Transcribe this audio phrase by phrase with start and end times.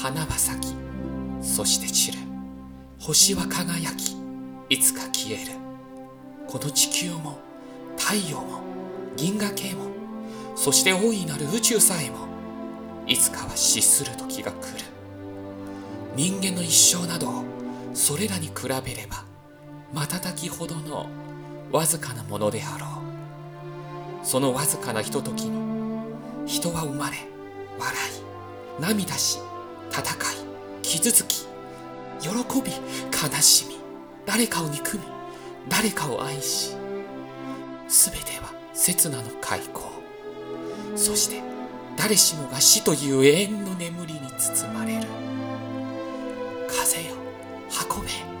[0.00, 0.76] 花は咲き
[1.42, 2.18] そして散る
[3.00, 4.16] 星は輝き
[4.68, 5.52] いつか消える。
[6.46, 7.38] この地球も
[7.96, 8.60] 太陽も
[9.16, 9.86] 銀河系も
[10.54, 12.28] そして大いなる宇宙さえも
[13.08, 14.84] いつかは死する時が来る。
[16.14, 17.42] 人間の一生など
[17.92, 19.24] それらに比べれば
[19.92, 21.06] 瞬きほどの
[21.72, 22.86] わずかなものであろ
[24.22, 24.24] う。
[24.24, 25.58] そのわずかなひとときに
[26.46, 27.16] 人は生まれ
[27.80, 27.94] 笑
[28.78, 29.40] い涙し
[29.98, 31.46] 戦い傷つき
[32.20, 32.28] 喜
[32.62, 32.72] び
[33.12, 33.76] 悲しみ
[34.26, 35.04] 誰かを憎み
[35.68, 36.76] 誰かを愛し
[37.88, 39.82] 全ては刹那の開口。
[40.94, 41.42] そして
[41.96, 45.06] 誰しもが死という永遠の眠りに包まれる。
[46.68, 47.14] 風よ
[47.90, 48.37] 運べ